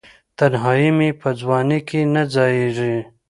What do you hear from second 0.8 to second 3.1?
مې په ځوانۍ کې نه ځائیږې